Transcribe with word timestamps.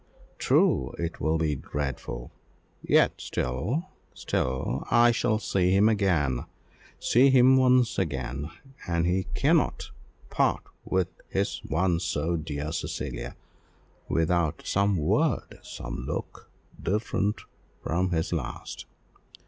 "True, 0.39 0.95
it 0.97 1.21
will 1.21 1.37
be 1.37 1.53
dreadful, 1.55 2.31
yet 2.81 3.21
still 3.21 3.89
still 4.15 4.83
I 4.89 5.11
shall 5.11 5.37
see 5.37 5.69
him 5.75 5.87
again, 5.87 6.45
see 6.99 7.29
him 7.29 7.55
once 7.55 7.99
again, 7.99 8.49
and 8.87 9.05
he 9.05 9.27
cannot 9.35 9.91
part 10.31 10.63
with 10.83 11.09
his 11.29 11.61
once 11.65 12.03
so 12.03 12.35
dear 12.35 12.71
Cecilia 12.71 13.35
without 14.09 14.63
some 14.65 14.97
word 14.97 15.59
some 15.61 16.03
look, 16.07 16.49
different 16.81 17.41
from 17.83 18.09
his 18.09 18.33
last." 18.33 18.87